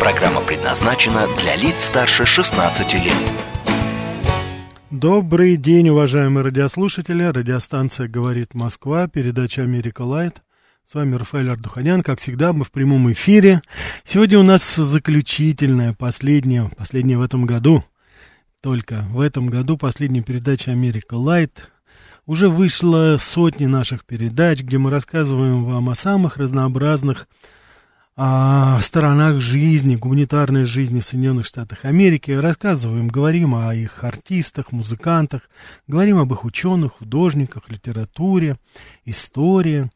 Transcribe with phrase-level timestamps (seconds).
[0.00, 3.14] Программа предназначена для лиц старше 16 лет.
[4.90, 7.24] Добрый день, уважаемые радиослушатели.
[7.24, 10.42] Радиостанция «Говорит Москва», передача «Америка Лайт».
[10.84, 12.02] С вами Рафаэль Ардуханян.
[12.02, 13.62] Как всегда, мы в прямом эфире.
[14.04, 17.82] Сегодня у нас заключительная, последняя, последняя в этом году.
[18.60, 21.70] Только в этом году последняя передача «Америка Лайт».
[22.26, 27.28] Уже вышло сотни наших передач, где мы рассказываем вам о самых разнообразных
[28.16, 35.42] о сторонах жизни, гуманитарной жизни в Соединенных Штатах Америки, рассказываем, говорим о их артистах, музыкантах,
[35.86, 38.56] говорим об их ученых, художниках, литературе,
[39.04, 39.90] истории.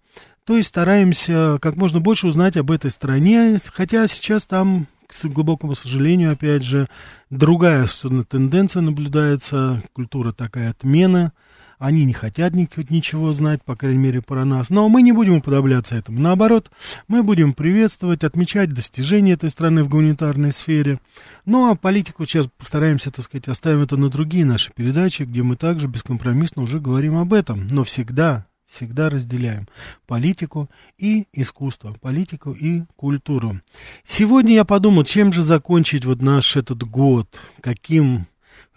[0.45, 5.75] То есть стараемся как можно больше узнать об этой стране, хотя сейчас там, к глубокому
[5.75, 6.89] сожалению, опять же,
[7.31, 7.87] другая
[8.29, 11.33] тенденция наблюдается, культура такая отмена–
[11.81, 14.69] они не хотят ничего знать, по крайней мере, про нас.
[14.69, 16.21] Но мы не будем уподобляться этому.
[16.21, 16.71] Наоборот,
[17.09, 21.01] мы будем приветствовать, отмечать достижения этой страны в гуманитарной сфере.
[21.47, 25.57] Ну, а политику сейчас постараемся, так сказать, оставим это на другие наши передачи, где мы
[25.57, 27.67] также бескомпромиссно уже говорим об этом.
[27.69, 29.67] Но всегда, всегда разделяем
[30.07, 33.59] политику и искусство, политику и культуру.
[34.05, 38.27] Сегодня я подумал, чем же закончить вот наш этот год, каким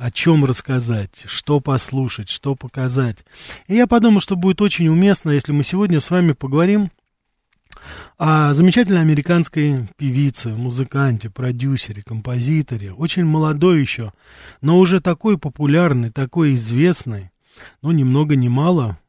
[0.04, 3.20] о чем рассказать, что послушать, что показать.
[3.68, 6.92] И я подумал, что будет очень уместно, если мы сегодня с вами поговорим
[8.18, 14.12] о замечательной американской певице, музыканте, продюсере, композиторе, очень молодой еще,
[14.60, 17.32] но уже такой популярный, такой известный,
[17.82, 19.00] ну, ни много ни мало,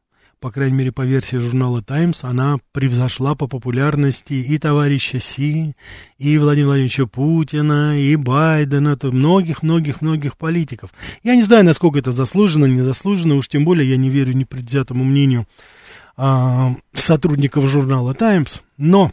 [0.45, 5.73] по крайней мере, по версии журнала «Таймс», она превзошла по популярности и товарища Си,
[6.19, 10.91] и Владимира Владимировича Путина, и Байдена, это многих-многих-многих политиков.
[11.23, 15.03] Я не знаю, насколько это заслуженно, не заслуженно, уж тем более я не верю непредвзятому
[15.03, 15.47] мнению
[16.15, 19.11] а, сотрудников журнала «Таймс», но...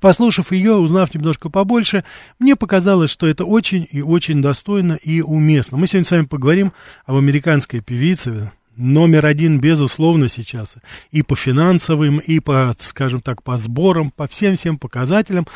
[0.00, 2.02] Послушав ее, узнав немножко побольше,
[2.38, 5.76] мне показалось, что это очень и очень достойно и уместно.
[5.76, 6.72] Мы сегодня с вами поговорим
[7.06, 10.76] об американской певице, номер один, безусловно, сейчас.
[11.10, 15.46] И по финансовым, и по, скажем так, по сборам, по всем-всем показателям.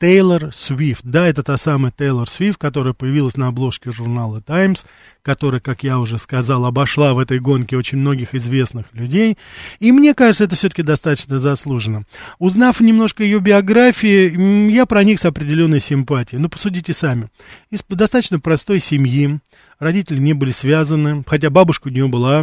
[0.00, 1.04] Тейлор Свифт.
[1.04, 4.86] Да, это та самая Тейлор Свифт, которая появилась на обложке журнала Times,
[5.22, 9.36] которая, как я уже сказал, обошла в этой гонке очень многих известных людей.
[9.80, 12.02] И мне кажется, это все-таки достаточно заслуженно.
[12.38, 16.40] Узнав немножко ее биографии, я проник с определенной симпатией.
[16.40, 17.28] Ну, посудите сами.
[17.70, 19.40] Из достаточно простой семьи,
[19.80, 22.38] родители не были связаны, хотя бабушка у нее была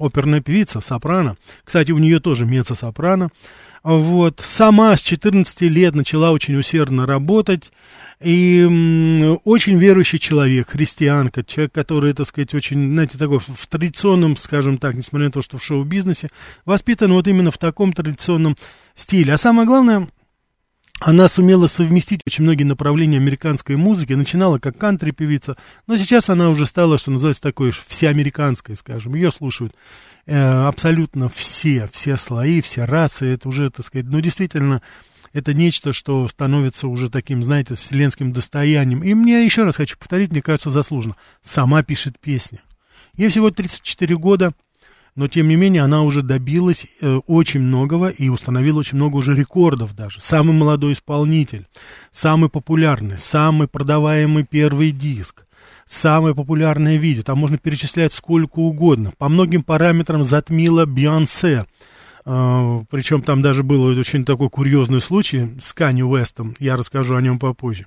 [0.00, 1.36] оперная певица, сопрано.
[1.64, 3.30] Кстати, у нее тоже меццо-сопрано.
[3.82, 7.72] Вот, сама с 14 лет начала очень усердно работать,
[8.20, 8.62] и
[9.44, 14.94] очень верующий человек, христианка, человек, который, так сказать, очень, знаете, такой в традиционном, скажем так,
[14.94, 16.28] несмотря на то, что в шоу-бизнесе,
[16.66, 18.56] воспитан вот именно в таком традиционном
[18.94, 19.32] стиле.
[19.32, 20.06] А самое главное,
[21.00, 26.66] она сумела совместить очень многие направления американской музыки, начинала как кантри-певица, но сейчас она уже
[26.66, 29.74] стала, что называется, такой всеамериканской, скажем, ее слушают
[30.34, 34.82] абсолютно все, все слои, все расы, это уже, так сказать, ну, действительно,
[35.32, 39.02] это нечто, что становится уже таким, знаете, вселенским достоянием.
[39.02, 42.60] И мне, еще раз хочу повторить, мне кажется, заслуженно, сама пишет песни.
[43.16, 44.52] Ей всего 34 года,
[45.14, 49.34] но тем не менее она уже добилась э, очень многого и установила очень много уже
[49.34, 50.20] рекордов даже.
[50.20, 51.66] Самый молодой исполнитель,
[52.12, 55.44] самый популярный, самый продаваемый первый диск,
[55.90, 57.22] самое популярное видео.
[57.22, 59.12] Там можно перечислять сколько угодно.
[59.18, 61.66] По многим параметрам затмила Бейонсе.
[62.24, 67.22] Uh, причем там даже был очень такой курьезный случай с Канни Уэстом, я расскажу о
[67.22, 67.86] нем попозже.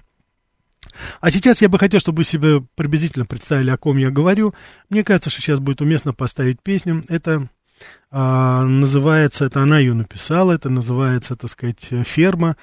[1.22, 4.56] А сейчас я бы хотел, чтобы вы себе приблизительно представили, о ком я говорю.
[4.90, 7.04] Мне кажется, что сейчас будет уместно поставить песню.
[7.10, 7.48] Это
[8.12, 12.56] а, называется, это она ее написала, это называется, так сказать, «Ферма» а,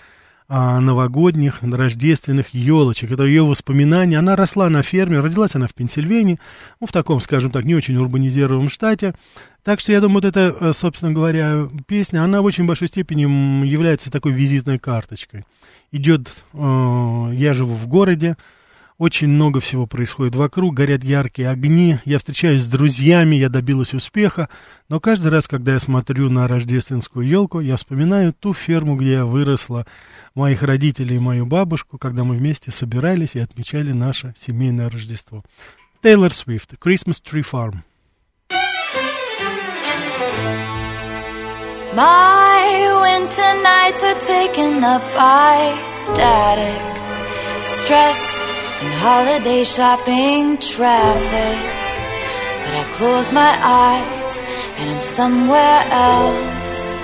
[0.51, 3.13] новогодних, рождественных елочек.
[3.13, 4.19] Это ее воспоминания.
[4.19, 6.39] Она росла на ферме, родилась она в Пенсильвании,
[6.81, 9.15] ну, в таком, скажем так, не очень урбанизированном штате.
[9.63, 13.23] Так что я думаю, вот эта, э, собственно говоря, песня, она в очень большой степени
[13.65, 15.45] является такой визитной карточкой.
[15.93, 18.37] Идет, э, я живу в городе,
[19.01, 24.51] Очень много всего происходит вокруг, горят яркие огни, я встречаюсь с друзьями, я добилась успеха,
[24.91, 29.25] но каждый раз, когда я смотрю на рождественскую елку, я вспоминаю ту ферму, где я
[29.25, 29.87] выросла,
[30.35, 35.43] моих родителей и мою бабушку, когда мы вместе собирались и отмечали наше семейное Рождество.
[36.03, 37.77] Тейлор Свифт, Christmas Tree Farm.
[41.95, 46.83] My winter nights are taken up by static,
[47.65, 48.50] stress,
[48.81, 51.59] and holiday shopping traffic.
[52.63, 54.43] But I close my eyes
[54.79, 56.95] and I'm somewhere else,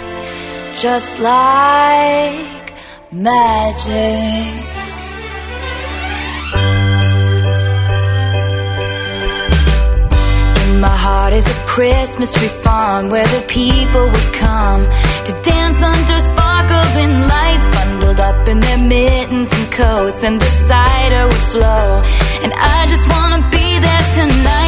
[0.81, 2.73] just like
[3.12, 4.64] magic.
[10.64, 14.82] In my heart is a Christmas tree farm where the people would come
[15.26, 17.75] to dance under sparkling lights,
[18.06, 22.03] bundled up in their mittens and coats, and the cider would flow.
[22.43, 24.66] And I just wanna be there tonight.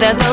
[0.00, 0.29] There's a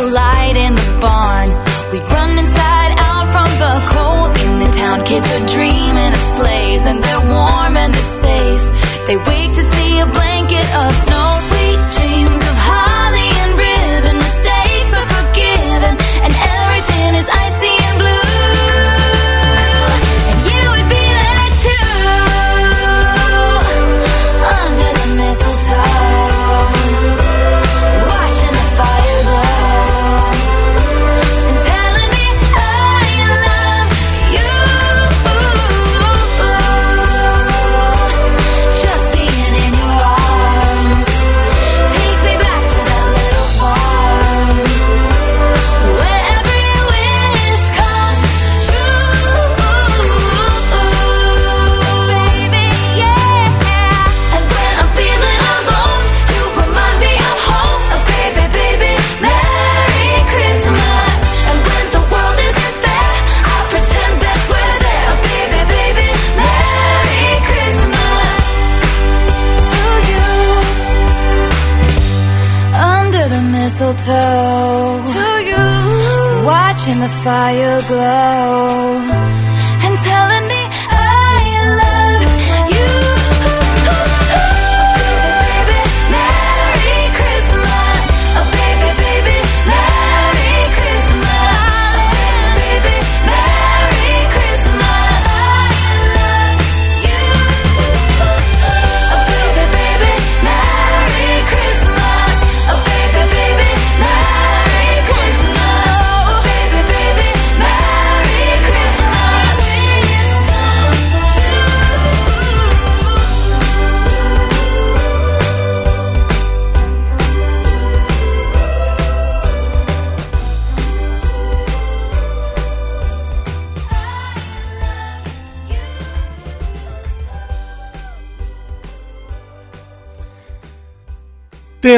[73.98, 76.46] mistletoe, to you.
[76.46, 78.57] Watching the fire glow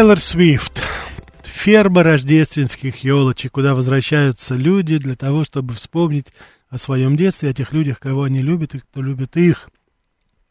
[0.10, 0.82] Тейлор Свифт.
[1.44, 6.26] Ферма рождественских елочек, куда возвращаются люди для того, чтобы вспомнить
[6.68, 9.70] о своем детстве, о тех людях, кого они любят и кто любит их.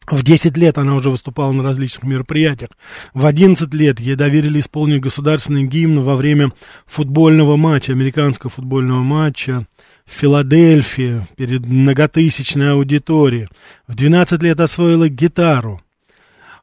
[0.09, 2.69] В 10 лет она уже выступала на различных мероприятиях.
[3.13, 6.53] В 11 лет ей доверили исполнить государственный гимн во время
[6.85, 9.67] футбольного матча, американского футбольного матча
[10.05, 13.49] в Филадельфии перед многотысячной аудиторией.
[13.87, 15.81] В 12 лет освоила гитару.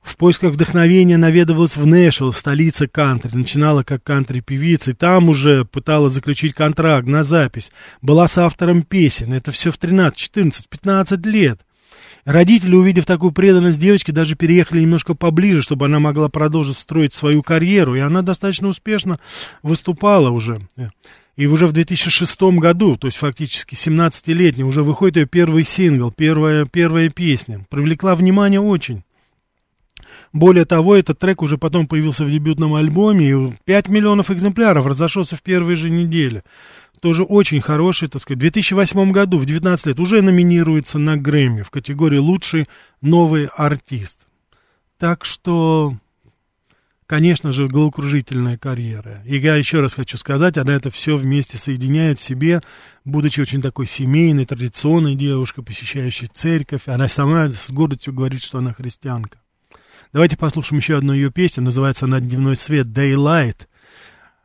[0.07, 3.37] В поисках вдохновения наведывалась в Нэшвилл, столица кантри.
[3.37, 7.73] Начинала как кантри-певица, и там уже пыталась заключить контракт на запись.
[8.03, 9.33] Была с автором песен.
[9.33, 11.61] Это все в 13, 14, 15 лет.
[12.25, 17.43] Родители, увидев такую преданность девочки, даже переехали немножко поближе, чтобы она могла продолжить строить свою
[17.43, 17.97] карьеру.
[17.97, 19.19] И она достаточно успешно
[19.65, 20.61] выступала уже.
[21.37, 26.65] И уже в 2006 году, то есть фактически 17-летний, уже выходит ее первый сингл, первая,
[26.65, 27.67] первая песня.
[27.69, 29.03] Привлекла внимание очень.
[30.37, 35.35] Более того, этот трек уже потом появился в дебютном альбоме, и 5 миллионов экземпляров разошелся
[35.35, 36.43] в первые же недели.
[37.01, 38.37] Тоже очень хороший, так сказать.
[38.37, 42.67] В 2008 году, в 19 лет, уже номинируется на Грэмми в категории «Лучший
[43.01, 44.27] новый артист».
[44.99, 45.95] Так что
[47.07, 49.23] конечно же, головокружительная карьера.
[49.25, 52.61] И я еще раз хочу сказать, она это все вместе соединяет в себе,
[53.07, 56.89] будучи очень такой семейной, традиционной девушкой, посещающей церковь.
[56.89, 59.39] Она сама с гордостью говорит, что она христианка.
[60.13, 63.67] Давайте послушаем еще одну ее песню, называется она «Дневной свет», «Daylight».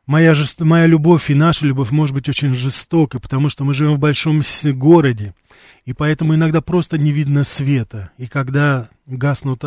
[0.06, 0.60] Моя, жест...
[0.60, 4.42] Моя любовь и наша любовь может быть очень жестокой, потому что мы живем в большом
[4.74, 5.34] городе,
[5.86, 8.12] и поэтому иногда просто не видно света.
[8.18, 9.64] И когда гаснут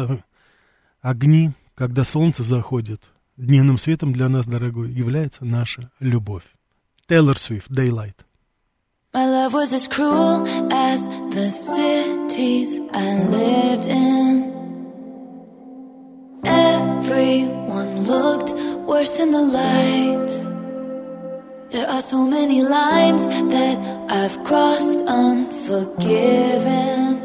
[1.00, 3.00] огни, когда солнце заходит,
[3.36, 6.44] дневным светом для нас, дорогой, является наша любовь.
[7.08, 8.16] Тейлор Свифт, Daylight.
[9.12, 14.23] My love was as cruel as the cities I lived in.
[18.06, 18.52] Looked
[18.88, 20.28] worse in the light.
[21.70, 27.20] There are so many lines that I've crossed unforgiven.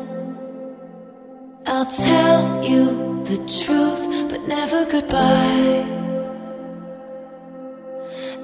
[1.65, 5.85] I'll tell you the truth, but never goodbye.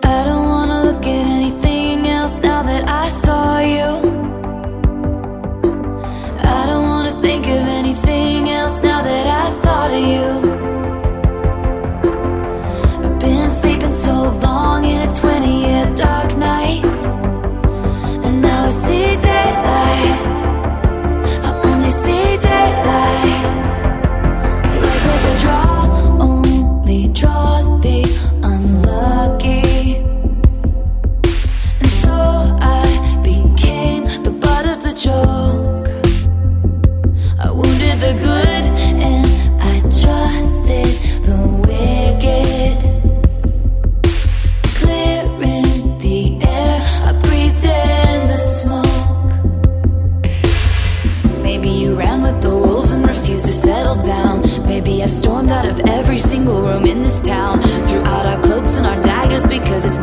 [0.04, 0.45] I don't
[55.88, 57.62] every single room in this town.
[57.88, 59.98] Threw out our cloaks and our daggers because it's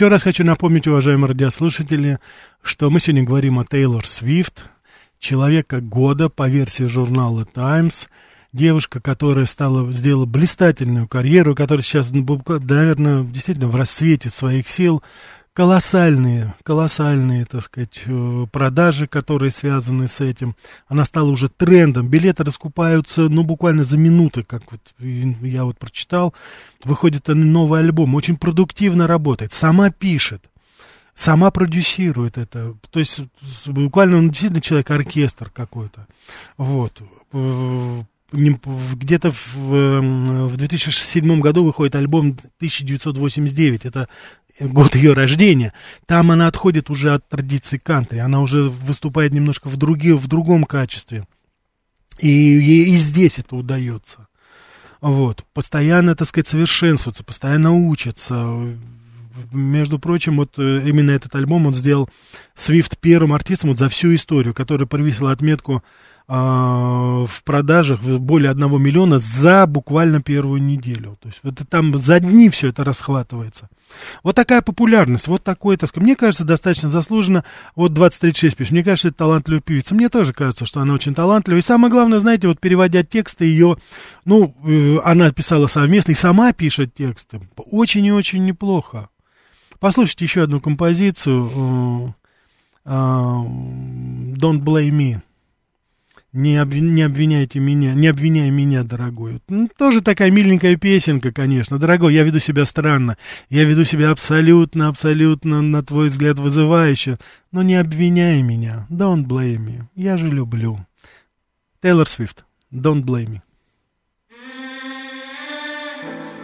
[0.00, 2.20] Еще раз хочу напомнить, уважаемые радиослушатели,
[2.62, 4.64] что мы сегодня говорим о Тейлор Свифт,
[5.18, 8.08] человека года по версии журнала Times,
[8.54, 12.26] девушка, которая стала, сделала блистательную карьеру, которая сейчас, ну,
[12.62, 15.02] наверное, действительно в рассвете своих сил,
[15.52, 20.54] колоссальные, колоссальные, так сказать, э, продажи, которые связаны с этим.
[20.88, 22.08] Она стала уже трендом.
[22.08, 26.34] Билеты раскупаются, ну, буквально за минуты, как вот я вот прочитал.
[26.84, 30.44] Выходит новый альбом, очень продуктивно работает, сама пишет
[31.20, 32.74] сама продюсирует это.
[32.90, 33.20] То есть
[33.66, 36.06] буквально он действительно человек-оркестр какой-то.
[36.56, 37.02] Вот.
[37.32, 38.02] Э,
[38.32, 43.86] где-то в, в 2007 году выходит альбом 1989.
[43.86, 44.08] Это
[44.60, 45.72] год ее рождения,
[46.06, 50.64] там она отходит уже от традиции кантри, она уже выступает немножко в, други, в другом
[50.64, 51.26] качестве.
[52.18, 54.28] И ей и здесь это удается.
[55.00, 58.76] Вот, постоянно, так сказать, совершенствуется, постоянно учится.
[59.52, 62.10] Между прочим, вот э, именно этот альбом он сделал
[62.54, 65.82] Свифт первым артистом вот за всю историю, который провесил отметку
[66.32, 71.16] в продажах более одного миллиона за буквально первую неделю.
[71.20, 73.68] То есть вот там за дни все это расхватывается.
[74.22, 77.44] Вот такая популярность, вот такой, так сказать, мне кажется, достаточно заслуженно.
[77.74, 79.94] Вот 2036 пишет, мне кажется, это талантливая певица.
[79.94, 81.60] Мне тоже кажется, что она очень талантливая.
[81.60, 83.76] И самое главное, знаете, вот переводя тексты ее,
[84.24, 87.40] ну, э, она писала совместно и сама пишет тексты.
[87.56, 89.08] Очень и очень неплохо.
[89.78, 92.14] Послушайте еще одну композицию.
[92.84, 95.20] Э, э, Don't Blame Me.
[96.32, 99.40] Не, обвин, не обвиняйте меня, не обвиняй меня, дорогой.
[99.48, 101.78] Ну, тоже такая миленькая песенка, конечно.
[101.78, 103.16] Дорогой, я веду себя странно.
[103.48, 107.18] Я веду себя абсолютно, абсолютно, на твой взгляд, вызывающе.
[107.50, 108.86] Но не обвиняй меня.
[108.90, 109.82] Don't blame me.
[109.96, 110.86] Я же люблю.
[111.82, 112.44] Тейлор Свифт.
[112.72, 113.40] Don't blame me.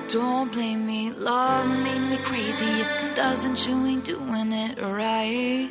[0.09, 2.65] Don't blame me, love made me crazy.
[2.65, 5.69] If it doesn't, you ain't doing it right.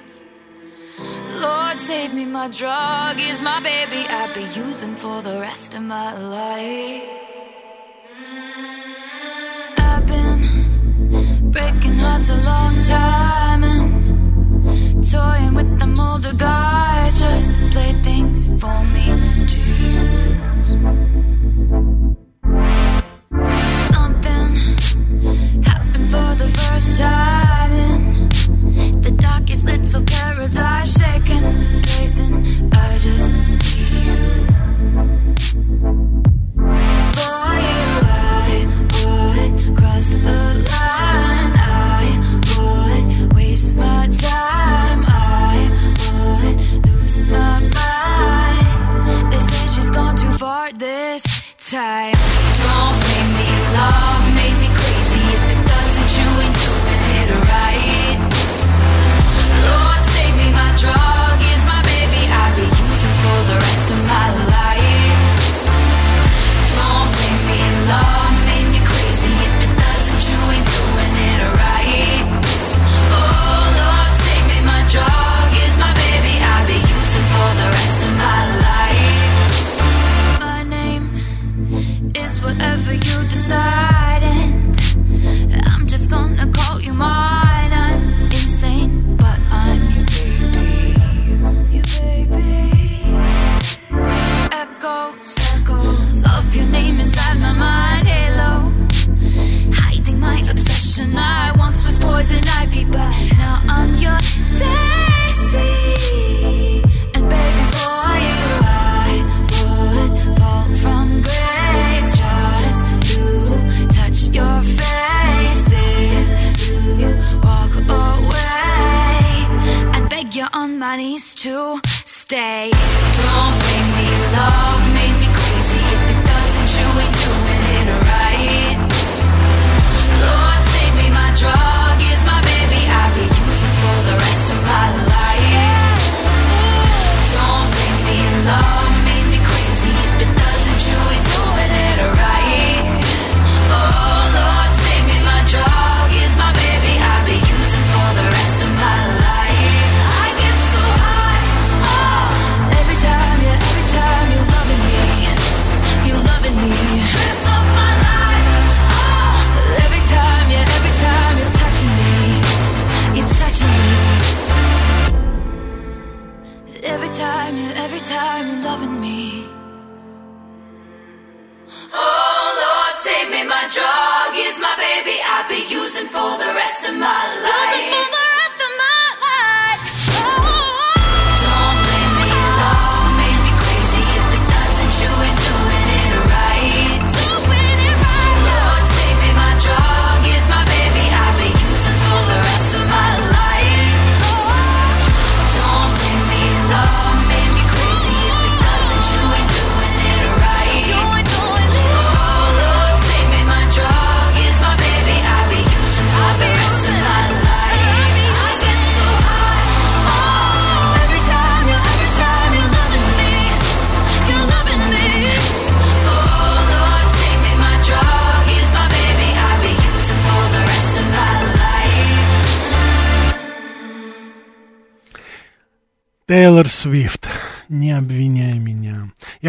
[0.98, 4.08] Lord, save me, my drug is my baby.
[4.08, 7.04] I'd be using for the rest of my life.
[9.78, 17.70] I've been breaking hearts a long time and toying with them older guys just to
[17.72, 19.06] play things for me
[19.48, 21.25] to use.
[29.96, 32.70] Darkest paradise shaking, blazing.
[32.74, 34.16] I just need you.
[37.16, 38.68] For you, I
[39.06, 41.54] would cross the line.
[41.58, 42.06] I
[42.58, 45.06] would waste my time.
[45.08, 45.72] I
[46.12, 49.32] would lose my mind.
[49.32, 51.24] They say she's gone too far this
[51.70, 52.15] time.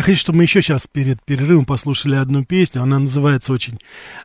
[0.07, 2.83] хочу, чтобы мы еще сейчас перед перерывом послушали одну песню.
[2.83, 3.77] Она называется очень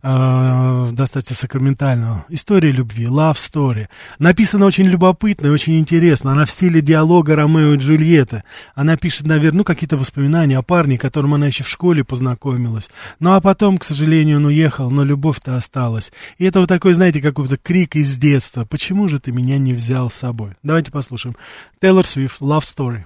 [0.04, 3.88] э, достаточно сакраментально «История любви», «Love Story».
[4.20, 6.34] Написана очень любопытно и очень интересно.
[6.34, 8.44] Она в стиле диалога Ромео и Джульетты.
[8.76, 12.92] Она пишет, наверное, ну, какие-то воспоминания о парне, которым она еще в школе познакомилась.
[13.20, 16.12] Ну, а потом, к сожалению, он уехал, но любовь-то осталась.
[16.38, 18.66] И это вот такой, знаете, какой-то крик из детства.
[18.66, 21.36] «Почему же ты меня не взял с собой?» Давайте послушаем.
[21.82, 23.06] Тейлор Свифт, «Love Story».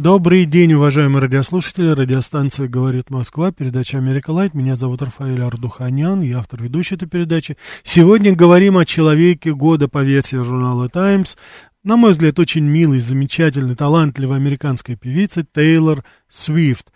[0.00, 1.88] Добрый день, уважаемые радиослушатели.
[1.88, 4.54] Радиостанция «Говорит Москва», передача «Америка Лайт».
[4.54, 7.58] Меня зовут Рафаэль Ардуханян, я автор и ведущий этой передачи.
[7.82, 11.36] Сегодня говорим о человеке года по версии журнала «Таймс».
[11.84, 16.86] На мой взгляд, очень милый, замечательный, талантливой американской певицы Тейлор Свифт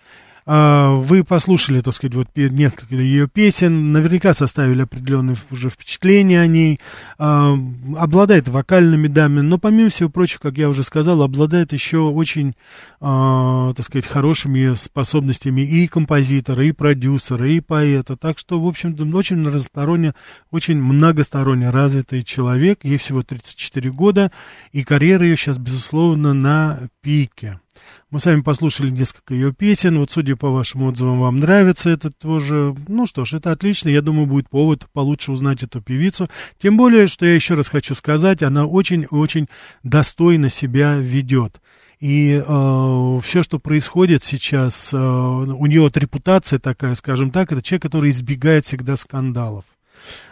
[0.47, 6.81] вы послушали, так сказать, вот несколько ее песен, наверняка составили определенные уже впечатления о ней.
[7.19, 7.57] А,
[7.97, 12.55] обладает вокальными данными, но помимо всего прочего, как я уже сказал, обладает еще очень,
[13.01, 18.17] а, так сказать, хорошими способностями и композитора, и продюсера, и поэта.
[18.17, 20.15] Так что, в общем-то, очень разносторонне,
[20.51, 22.81] очень многосторонне развитый человек.
[22.83, 24.31] Ей всего 34 года,
[24.73, 27.61] и карьера ее сейчас, безусловно, на пике.
[28.11, 29.99] Мы с вами послушали несколько ее песен.
[29.99, 32.75] Вот, судя по вашим отзывам, вам нравится это тоже.
[32.89, 33.89] Ну что ж, это отлично.
[33.89, 36.29] Я думаю, будет повод получше узнать эту певицу.
[36.59, 39.49] Тем более, что я еще раз хочу сказать, она очень-очень
[39.83, 41.61] достойно себя ведет.
[42.01, 47.63] И э, все, что происходит сейчас, э, у нее вот репутация такая, скажем так, это
[47.63, 49.65] человек, который избегает всегда скандалов.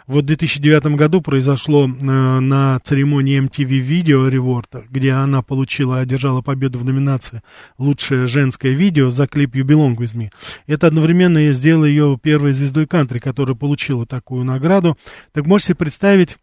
[0.07, 6.41] Вот в 2009 году произошло э, на церемонии MTV Video Award, где она получила, одержала
[6.41, 7.41] победу в номинации
[7.77, 10.31] «Лучшее женское видео» за клип «You Belong With Me».
[10.67, 14.97] Это одновременно сделало ее первой звездой кантри, которая получила такую награду.
[15.31, 16.37] Так можете представить,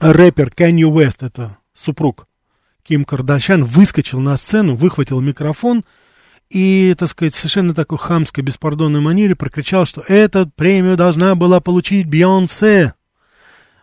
[0.00, 2.26] рэпер Kanye West, это супруг
[2.82, 5.84] Ким Кардашьян, выскочил на сцену, выхватил микрофон–
[6.50, 12.06] и, так сказать, совершенно такой хамской, беспардонной манере прокричал, что эту премию должна была получить
[12.06, 12.94] Бейонсе.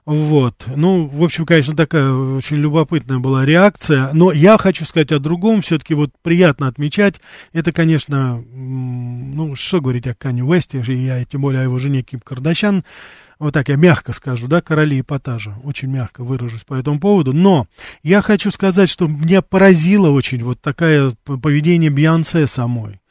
[0.06, 0.66] Вот.
[0.68, 4.12] Ну, в общем, конечно, такая очень любопытная была реакция.
[4.14, 5.64] Но я хочу сказать о другом.
[5.64, 7.20] Все-таки вот приятно отмечать.
[7.54, 12.20] Это, конечно, ну, что говорить о Кане Уэсте, я тем более о его жене Ким
[12.20, 12.84] Кардашян
[13.40, 17.68] вот так я мягко скажу, да, короли эпатажа, очень мягко выражусь по этому поводу, но
[18.04, 23.02] я хочу сказать, что меня поразило очень вот такое поведение Бьянсе самой.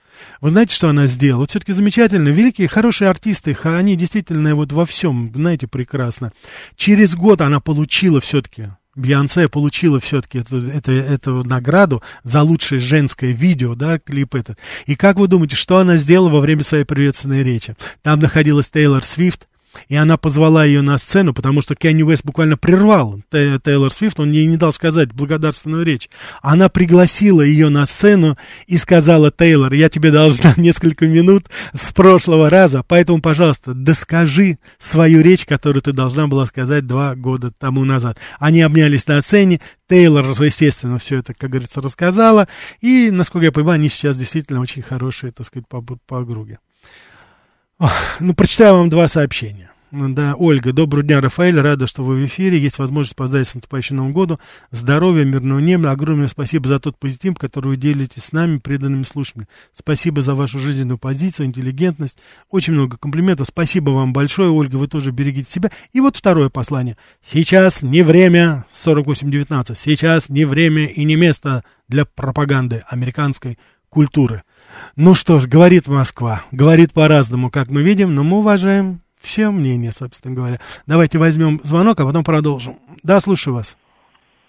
[0.40, 1.40] Вы знаете, что она сделала?
[1.40, 2.28] Вот все-таки замечательно.
[2.28, 6.32] Великие, хорошие артисты, они действительно вот во всем, знаете, прекрасно.
[6.76, 13.32] Через год она получила все-таки Бьянсе получила все-таки эту, эту, эту награду за лучшее женское
[13.32, 14.58] видео, да, клип этот.
[14.86, 17.74] И как вы думаете, что она сделала во время своей приветственной речи?
[18.02, 19.48] Там находилась Тейлор Свифт,
[19.88, 24.32] и она позвала ее на сцену, потому что Кенни Уэст буквально прервал Тейлор Свифт, он
[24.32, 26.08] ей не дал сказать благодарственную речь.
[26.42, 32.50] Она пригласила ее на сцену и сказала, Тейлор, я тебе должна несколько минут с прошлого
[32.50, 38.18] раза, поэтому, пожалуйста, доскажи свою речь, которую ты должна была сказать два года тому назад.
[38.38, 42.48] Они обнялись на сцене, Тейлор, естественно, все это, как говорится, рассказала,
[42.80, 46.58] и, насколько я понимаю, они сейчас действительно очень хорошие, так сказать, по, по округе.
[48.20, 49.70] Ну, прочитаю вам два сообщения.
[49.90, 53.96] Да, Ольга, доброго дня, Рафаэль, рада, что вы в эфире, есть возможность поздравить с наступающим
[53.96, 54.40] Новым годом,
[54.72, 59.46] здоровья, мирного неба, огромное спасибо за тот позитив, который вы делитесь с нами, преданными слушателями,
[59.72, 62.18] спасибо за вашу жизненную позицию, интеллигентность,
[62.50, 66.96] очень много комплиментов, спасибо вам большое, Ольга, вы тоже берегите себя, и вот второе послание,
[67.24, 73.58] сейчас не время, 48.19, сейчас не время и не место для пропаганды американской
[73.94, 74.42] культуры.
[74.96, 79.92] Ну что ж, говорит Москва, говорит по-разному, как мы видим, но мы уважаем все мнения,
[79.92, 80.60] собственно говоря.
[80.86, 82.74] Давайте возьмем звонок, а потом продолжим.
[83.02, 83.76] Да, слушаю вас.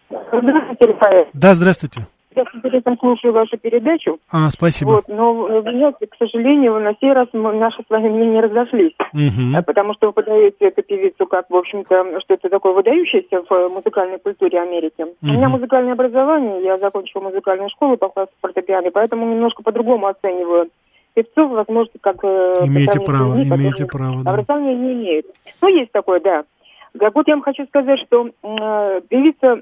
[0.10, 1.28] Здравствуйте, Рафаэль.
[1.34, 2.08] Да, здравствуйте.
[2.36, 4.20] Я с интересом слушаю вашу передачу.
[4.32, 4.90] А, спасибо.
[4.90, 8.96] Вот, но, знаете, к сожалению, на сей раз мы, наши с вами мнения разошлись.
[9.14, 9.64] Угу.
[9.66, 14.20] Потому что вы подаете эту певицу как, в общем-то, что это такое выдающееся в музыкальной
[14.20, 15.02] культуре Америки.
[15.02, 15.14] Угу.
[15.24, 20.70] У меня музыкальное образование, я закончила музыкальную школу по классу фортепиано, поэтому немножко по-другому оцениваю
[21.16, 22.18] певцов, возможно, как...
[22.24, 24.32] Э, имеете право, людьми, имеете право, да.
[24.32, 25.26] Образования не имеют.
[25.62, 26.44] Ну, есть такое, да.
[27.00, 29.62] Так вот, я вам хочу сказать, что э, певица,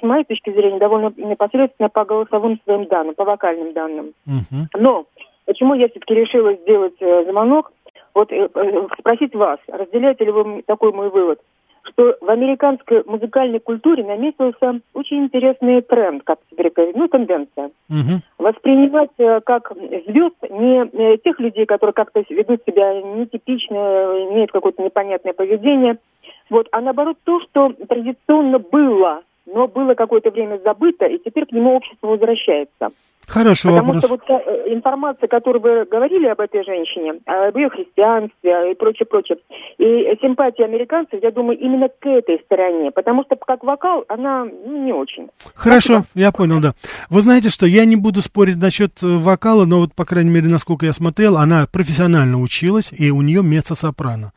[0.00, 4.12] с моей точки зрения, довольно непосредственно по голосовым своим данным, по вокальным данным.
[4.26, 4.66] Угу.
[4.78, 5.06] Но
[5.44, 7.72] почему я все-таки решила сделать э, звонок,
[8.14, 11.40] вот э, э, спросить вас, разделяете ли вы такой мой вывод,
[11.84, 17.70] что в американской музыкальной культуре наметился очень интересный тренд, как теперь ну, тенденция.
[17.90, 18.20] Угу.
[18.38, 19.72] Воспринимать э, как
[20.06, 23.74] звезд не э, тех людей, которые как-то ведут себя нетипично,
[24.30, 25.98] имеют какое-то непонятное поведение,
[26.50, 31.52] вот, а наоборот то, что традиционно было, но было какое-то время забыто, и теперь к
[31.52, 32.90] нему общество возвращается.
[33.26, 34.04] Хороший Потому вопрос.
[34.04, 39.06] что вот э, информация, которую вы говорили об этой женщине, об ее христианстве и прочее,
[39.06, 39.38] прочее,
[39.78, 44.84] и симпатия американцев, я думаю, именно к этой стороне, потому что как вокал она ну,
[44.84, 45.28] не очень.
[45.54, 46.06] Хорошо, Спасибо.
[46.14, 46.72] я понял, да.
[47.10, 50.48] Вы знаете, что я не буду спорить насчет э, вокала, но вот, по крайней мере,
[50.48, 54.32] насколько я смотрел, она профессионально училась, и у нее меццо-сопрано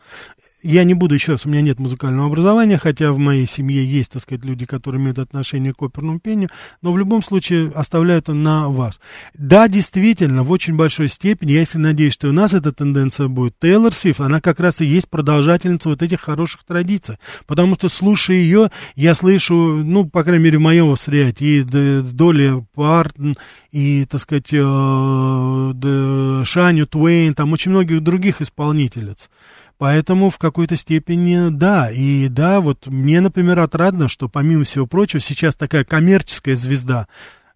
[0.65, 4.13] я не буду, еще раз, у меня нет музыкального образования, хотя в моей семье есть,
[4.13, 6.49] так сказать, люди, которые имеют отношение к оперному пению,
[6.81, 8.99] но в любом случае оставляю это на вас.
[9.35, 13.53] Да, действительно, в очень большой степени, я если надеюсь, что у нас эта тенденция будет,
[13.59, 18.37] Тейлор Свифт, она как раз и есть продолжательница вот этих хороших традиций, потому что, слушая
[18.37, 23.35] ее, я слышу, ну, по крайней мере, в моем восприятии, и Доли Партон,
[23.71, 29.29] и, так сказать, э, Шаню Туэйн, там очень многих других исполнительниц.
[29.77, 31.89] Поэтому в какой-то степени да.
[31.91, 37.07] И да, вот мне, например, отрадно, что помимо всего прочего сейчас такая коммерческая звезда,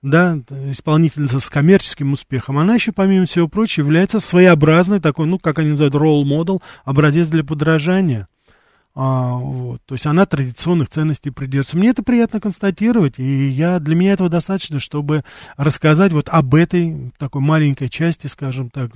[0.01, 0.37] да,
[0.71, 5.69] исполнительница с коммерческим успехом, она еще, помимо всего прочего, является своеобразной такой, ну, как они
[5.69, 8.27] называют, ролл-модел, образец для подражания.
[8.95, 11.77] А, вот, то есть она традиционных ценностей придерживается.
[11.77, 15.23] Мне это приятно констатировать, и я, для меня этого достаточно, чтобы
[15.57, 18.91] рассказать вот об этой такой маленькой части, скажем так,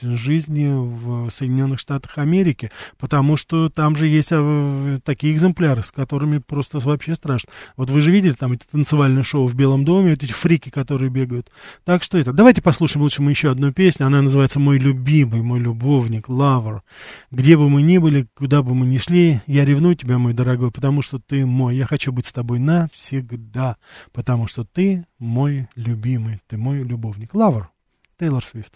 [0.00, 6.38] жизни в Соединенных Штатах Америки, потому что там же есть а, такие экземпляры, с которыми
[6.38, 7.50] просто вообще страшно.
[7.76, 11.10] Вот вы же видели там эти танцевальные шоу в Белом доме, вот эти фрики, которые
[11.10, 11.50] бегают.
[11.84, 12.32] Так что это.
[12.32, 14.06] Давайте послушаем лучше мы еще одну песню.
[14.06, 16.82] Она называется «Мой любимый, мой любовник, лавр».
[17.30, 19.15] Где бы мы ни были, куда бы мы ни шли,
[19.46, 21.76] я ревную тебя, мой дорогой, потому что ты мой.
[21.76, 23.76] Я хочу быть с тобой навсегда,
[24.12, 27.34] потому что ты мой любимый, ты мой любовник.
[27.34, 27.70] Лавр.
[28.18, 28.74] Тейлор Свифт.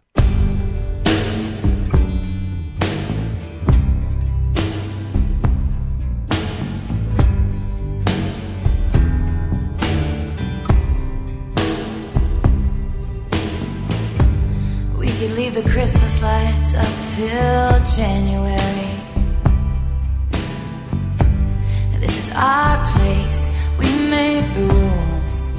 [15.20, 18.99] could leave the Christmas lights up till January.
[22.00, 25.50] This is our place, we make the rules.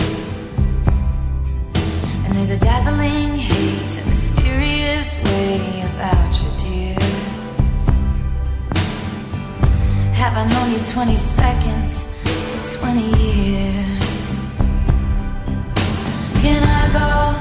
[2.25, 6.99] And there's a dazzling haze, a mysterious way about you, dear.
[10.13, 14.45] Have I known you 20 seconds or 20 years?
[16.41, 17.40] Can I go?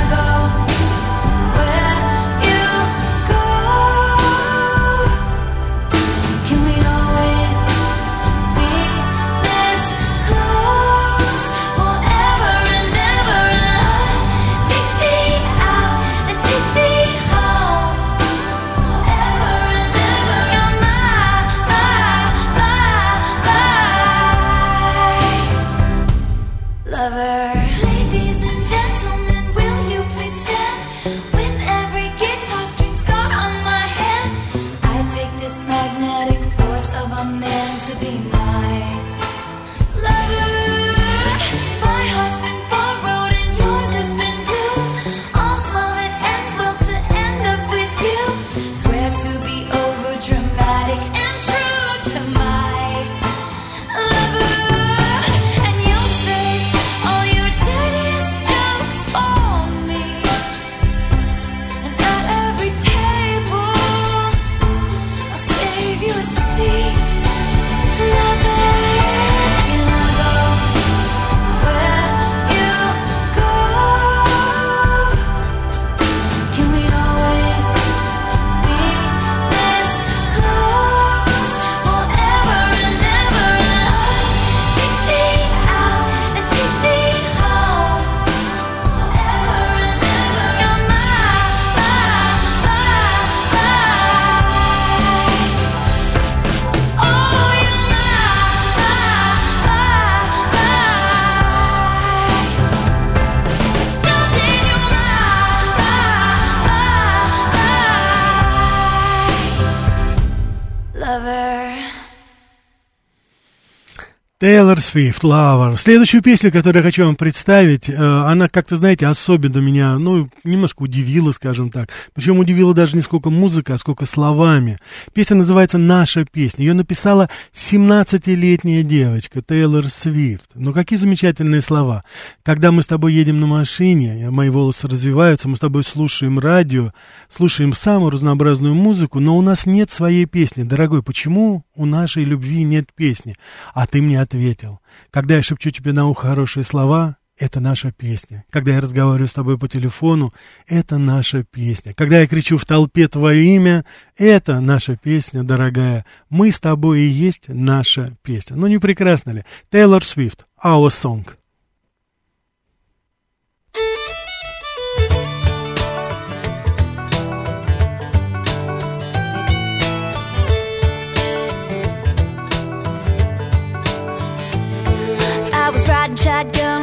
[114.41, 115.77] Тейлор Свифт, Lover.
[115.77, 120.81] Следующую песню, которую я хочу вам представить, э, она как-то, знаете, особенно меня, ну, немножко
[120.81, 121.89] удивила, скажем так.
[122.15, 124.79] Причем удивила даже не сколько музыка, а сколько словами.
[125.13, 126.65] Песня называется «Наша песня».
[126.65, 130.49] Ее написала 17-летняя девочка Тейлор Свифт.
[130.55, 132.01] Ну, какие замечательные слова.
[132.41, 136.93] Когда мы с тобой едем на машине, мои волосы развиваются, мы с тобой слушаем радио,
[137.29, 140.63] слушаем самую разнообразную музыку, но у нас нет своей песни.
[140.63, 143.35] Дорогой, почему у нашей любви нет песни?
[143.75, 144.79] А ты мне ответил.
[145.09, 148.45] Когда я шепчу тебе на ухо хорошие слова, это наша песня.
[148.49, 150.31] Когда я разговариваю с тобой по телефону,
[150.67, 151.93] это наша песня.
[151.93, 153.83] Когда я кричу в толпе твое имя,
[154.15, 156.05] это наша песня, дорогая.
[156.29, 158.55] Мы с тобой и есть наша песня.
[158.55, 159.43] Ну не прекрасно ли?
[159.69, 161.25] Тейлор Свифт, Our Song.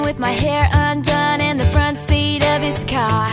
[0.09, 3.29] With my hair undone in the front seat of his car.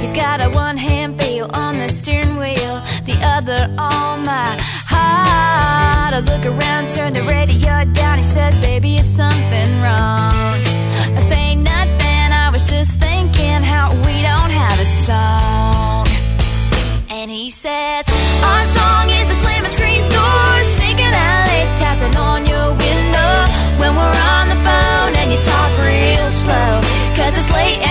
[0.00, 2.76] He's got a one hand feel on the steering wheel,
[3.10, 4.50] the other on my
[4.92, 6.14] heart.
[6.18, 8.18] I look around, turn the radio down.
[8.18, 10.58] He says, Baby, is something wrong?
[11.18, 16.08] I say nothing, I was just thinking how we don't have a song.
[17.10, 18.04] And he says,
[27.28, 27.87] Cause it's late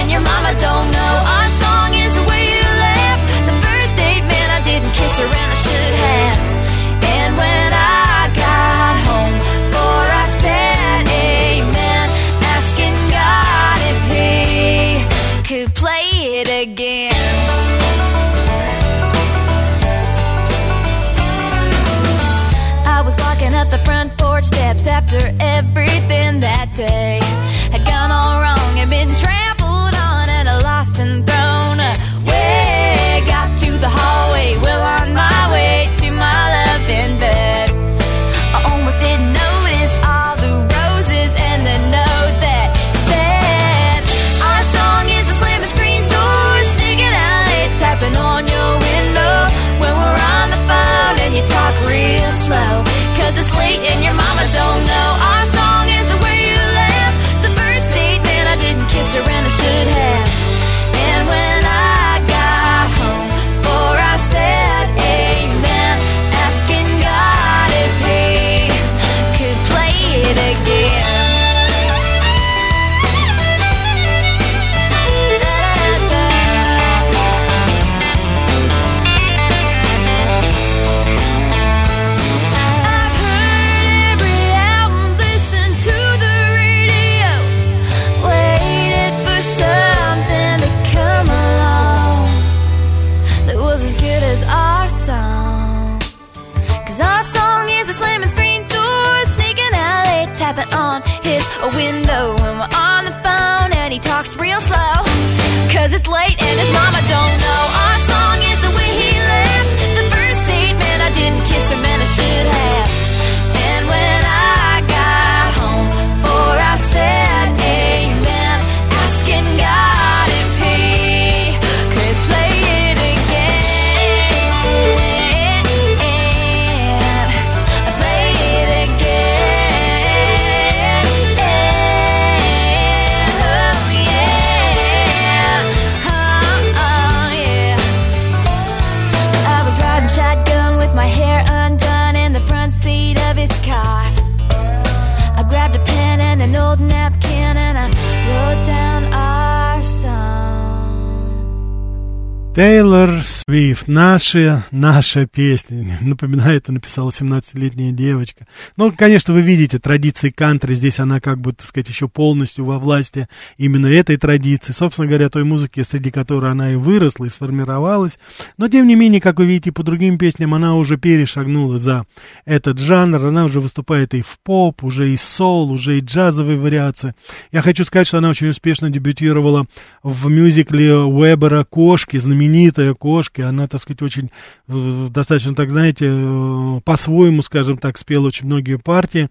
[152.58, 155.96] Тейлор Свифт, наша, наша песня.
[156.02, 158.48] Напоминаю, это написала 17-летняя девочка.
[158.78, 162.80] Ну, конечно, вы видите, традиции кантри, здесь она как бы, так сказать, еще полностью во
[162.80, 163.28] власти
[163.58, 164.72] именно этой традиции.
[164.72, 168.18] Собственно говоря, той музыки, среди которой она и выросла, и сформировалась.
[168.58, 172.08] Но, тем не менее, как вы видите, по другим песням она уже перешагнула за
[172.46, 173.24] этот жанр.
[173.24, 177.14] Она уже выступает и в поп, уже и сол, уже и джазовые вариации.
[177.52, 179.68] Я хочу сказать, что она очень успешно дебютировала
[180.02, 183.42] в мюзикле Уэбера «Кошки», знаменитая «Кошки».
[183.42, 184.32] Она, так сказать, очень
[184.68, 189.30] э, достаточно, так знаете, э, по-своему, скажем так, спела очень многие партии.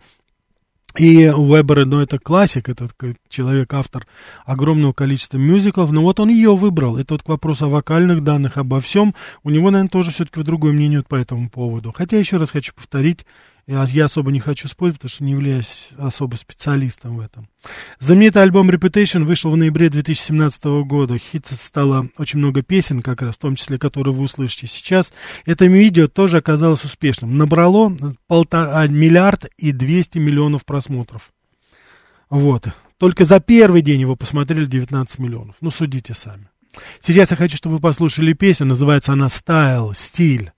[0.98, 2.92] И Уэбер, ну, это классик, этот
[3.28, 4.06] человек, автор
[4.46, 6.96] огромного количества мюзиклов, но вот он ее выбрал.
[6.96, 9.14] Это вот к вопросу о вокальных данных, обо всем.
[9.42, 11.92] У него, наверное, тоже все-таки другое мнение по этому поводу.
[11.94, 13.26] Хотя, еще раз хочу повторить,
[13.68, 17.48] Я, особо не хочу спорить, потому что не являюсь особо специалистом в этом.
[17.98, 21.18] Знаменитый альбом Reputation вышел в ноябре 2017 года.
[21.18, 25.12] Хит стало очень много песен, как раз, в том числе, которые вы услышите сейчас.
[25.46, 27.36] Это видео тоже оказалось успешным.
[27.36, 27.96] Набрало
[28.28, 31.32] полтора, миллиард и 200 миллионов просмотров.
[32.30, 32.68] Вот.
[32.98, 35.56] Только за первый день его посмотрели 19 миллионов.
[35.60, 36.50] Ну, судите сами.
[37.00, 38.66] Сейчас я хочу, чтобы вы послушали песню.
[38.66, 40.52] Называется она «Стайл», «Стиль».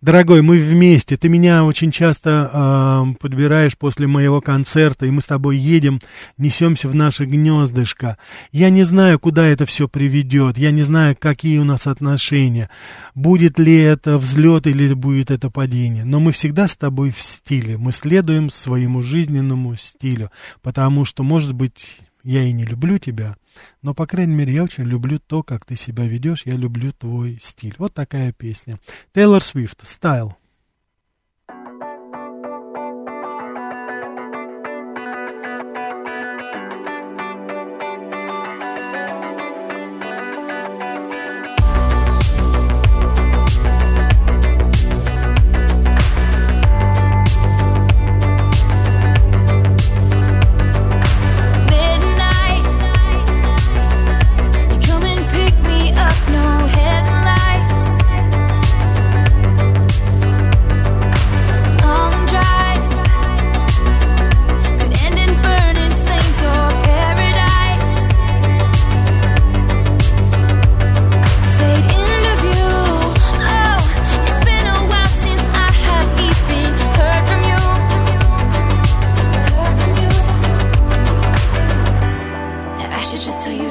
[0.00, 1.16] Дорогой, мы вместе.
[1.16, 6.00] Ты меня очень часто э, подбираешь после моего концерта, и мы с тобой едем,
[6.36, 8.18] несемся в наше гнездышко.
[8.52, 10.58] Я не знаю, куда это все приведет.
[10.58, 12.68] Я не знаю, какие у нас отношения.
[13.14, 16.04] Будет ли это взлет или будет это падение.
[16.04, 17.76] Но мы всегда с тобой в стиле.
[17.78, 20.30] Мы следуем своему жизненному стилю.
[20.62, 23.36] Потому что, может быть, я и не люблю тебя,
[23.82, 27.38] но, по крайней мере, я очень люблю то, как ты себя ведешь, я люблю твой
[27.40, 27.74] стиль.
[27.78, 28.78] Вот такая песня.
[29.12, 30.36] Тейлор Свифт, «Стайл».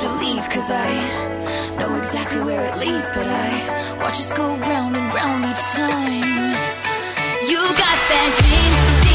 [0.04, 0.91] To leave, cause I
[1.80, 6.51] know exactly where it leads, but I watch us go round and round each time.
[7.49, 9.12] You got that dream,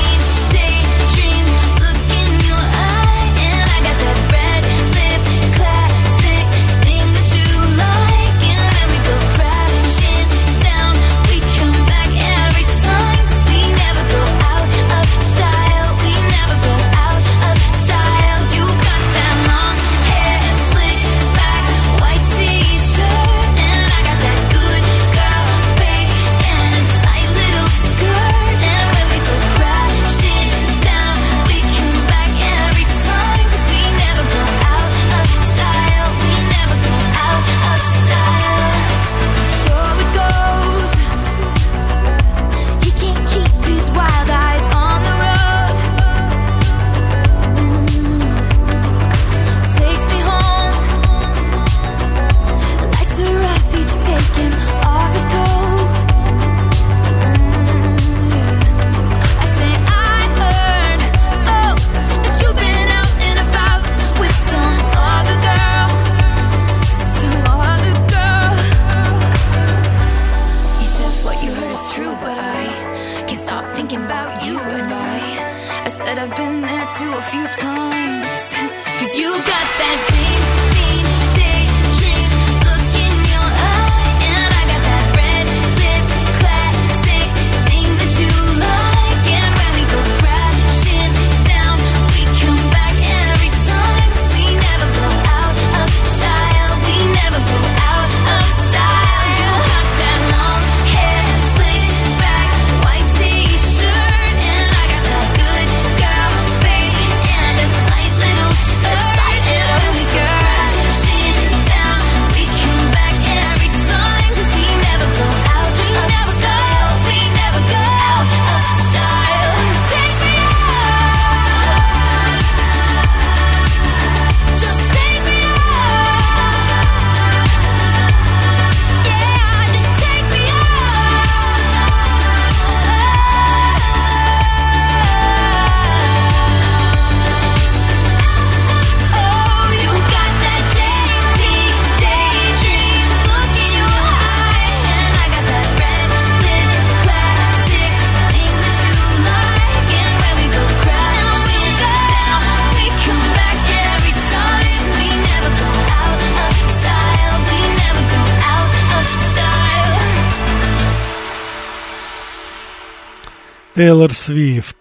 [163.79, 164.77] Тейлор Свифт.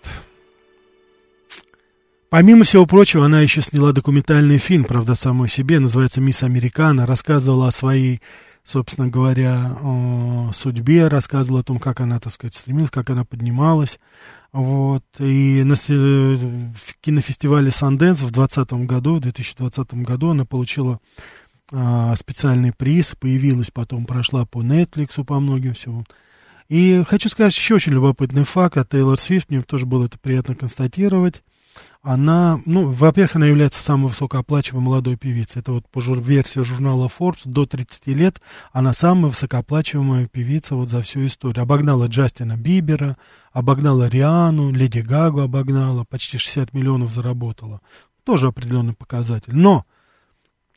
[2.32, 7.68] Помимо всего прочего, она еще сняла документальный фильм, правда, самой себе, называется «Мисс Американа», рассказывала
[7.68, 8.22] о своей,
[8.64, 14.00] собственно говоря, о судьбе, рассказывала о том, как она, так сказать, стремилась, как она поднималась.
[14.52, 15.04] Вот.
[15.20, 15.76] И на
[17.00, 20.98] кинофестивале «Санденс» в 2020 году, в 2020 году она получила
[21.72, 26.04] а, специальный приз, появилась потом, прошла по Netflix, по многим всего.
[26.70, 30.56] И хочу сказать еще очень любопытный факт о Тейлор Свифт, мне тоже было это приятно
[30.56, 31.42] констатировать
[32.02, 35.60] она, ну, во-первых, она является самой высокооплачиваемой молодой певицей.
[35.60, 38.42] Это вот по жур- версии журнала Forbes до 30 лет
[38.72, 41.64] она самая высокооплачиваемая певица вот за всю историю.
[41.64, 43.18] Обогнала Джастина Бибера,
[43.52, 47.82] обогнала Риану, Леди Гагу обогнала, почти 60 миллионов заработала.
[48.24, 49.56] Тоже определенный показатель.
[49.56, 49.86] Но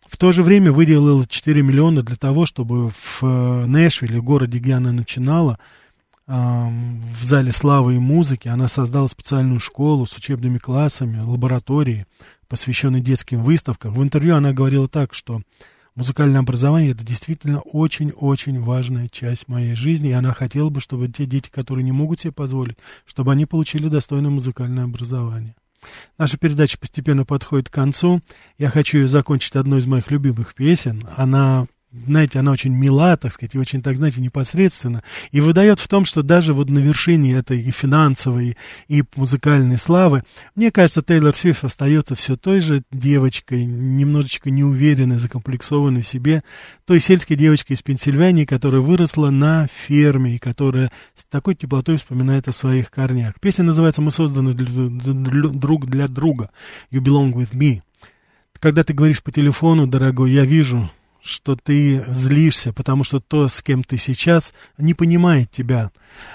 [0.07, 4.75] в то же время выделила 4 миллиона для того, чтобы в э, Нэшвилле, городе, где
[4.75, 5.59] она начинала,
[6.31, 8.47] в зале славы и музыки.
[8.47, 12.07] Она создала специальную школу с учебными классами, лаборатории,
[12.47, 13.95] посвященной детским выставкам.
[13.95, 15.43] В интервью она говорила так, что
[15.97, 21.27] музыкальное образование это действительно очень-очень важная часть моей жизни, и она хотела бы, чтобы те
[21.27, 25.57] дети, которые не могут себе позволить, чтобы они получили достойное музыкальное образование.
[26.17, 28.21] Наша передача постепенно подходит к концу.
[28.57, 31.09] Я хочу закончить одной из моих любимых песен.
[31.17, 35.89] Она знаете, она очень мила, так сказать, и очень, так знаете, непосредственно, и выдает в
[35.89, 40.23] том, что даже вот на вершине этой и финансовой, и музыкальной славы,
[40.55, 46.45] мне кажется, Тейлор Свифт остается все той же девочкой, немножечко неуверенной, закомплексованной в себе,
[46.87, 52.47] той сельской девочкой из Пенсильвании, которая выросла на ферме, и которая с такой теплотой вспоминает
[52.47, 53.35] о своих корнях.
[53.41, 56.51] Песня называется «Мы созданы для, для, друг для друга»,
[56.93, 57.83] «You belong with me».
[58.61, 60.91] Когда ты говоришь по телефону, дорогой, я вижу,
[61.23, 65.91] что ты злишься, потому что то, с кем ты сейчас, не понимает тебя.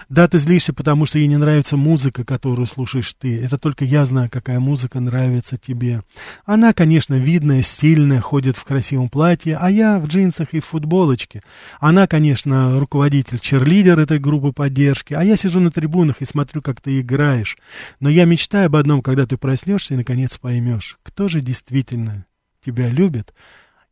[0.10, 3.42] Да, ты злишься, потому что ей не нравится музыка, которую слушаешь ты.
[3.42, 6.02] Это только я знаю, какая музыка нравится тебе.
[6.46, 11.42] Она, конечно, видная, стильная, ходит в красивом платье, а я в джинсах и в футболочке.
[11.80, 16.82] Она, конечно, руководитель, черлидер этой группы поддержки, а я сижу на трибунах и смотрю, как
[16.82, 17.58] ты играешь.
[18.00, 22.26] Но я мечтаю об одном, когда ты проснешься и, наконец, поймешь, кто же действительно
[22.64, 23.34] тебя любит,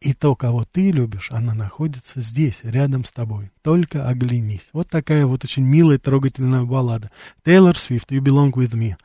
[0.03, 3.51] и то, кого ты любишь, она находится здесь, рядом с тобой.
[3.61, 4.69] Только оглянись.
[4.73, 7.09] Вот такая вот очень милая, трогательная баллада.
[7.43, 8.95] Тейлор Свифт, You Belong With Me.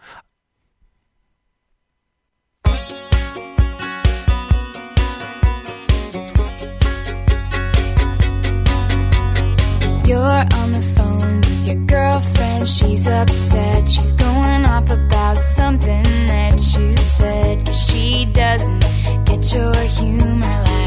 [10.05, 12.66] You're on the phone with your girlfriend.
[12.66, 13.86] She's upset.
[13.88, 17.66] She's going off about something that you said.
[17.66, 18.80] Cause she doesn't
[19.26, 20.77] get your humor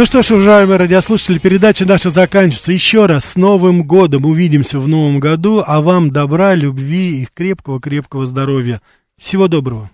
[0.00, 2.72] Ну что ж, уважаемые радиослушатели, передача наша заканчивается.
[2.72, 4.24] Еще раз с Новым годом.
[4.24, 5.62] Увидимся в Новом году.
[5.66, 8.80] А вам добра, любви и крепкого-крепкого здоровья.
[9.18, 9.90] Всего доброго.